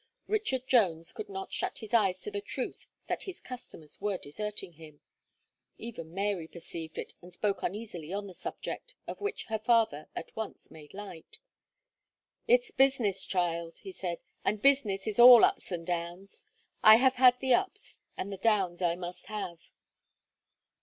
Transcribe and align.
Richard 0.25 0.65
Jones 0.67 1.13
could 1.13 1.29
not 1.29 1.53
shut 1.53 1.77
his 1.77 1.93
eyes 1.93 2.19
to 2.23 2.31
the 2.31 2.41
truth 2.41 2.87
that 3.05 3.21
his 3.21 3.39
customers 3.39 4.01
were 4.01 4.17
deserting 4.17 4.73
him. 4.73 5.01
Even 5.77 6.11
Mary 6.11 6.47
perceived 6.47 6.97
it, 6.97 7.13
and 7.21 7.31
spoke 7.31 7.61
uneasily 7.61 8.11
on 8.11 8.25
the 8.25 8.33
subject, 8.33 8.95
of 9.05 9.21
which 9.21 9.43
her 9.45 9.59
father 9.59 10.07
at 10.15 10.35
once 10.35 10.71
made 10.71 10.95
light. 10.95 11.37
"It's 12.47 12.71
business, 12.71 13.27
child," 13.27 13.77
he 13.77 13.91
said, 13.91 14.23
"and 14.43 14.59
business 14.59 15.05
is 15.05 15.19
all 15.19 15.45
ups 15.45 15.71
and 15.71 15.85
downs; 15.85 16.45
I 16.81 16.95
have 16.95 17.17
had 17.21 17.39
the 17.39 17.53
ups, 17.53 17.99
and 18.17 18.33
the 18.33 18.37
downs 18.37 18.81
I 18.81 18.95
must 18.95 19.27
have." 19.27 19.69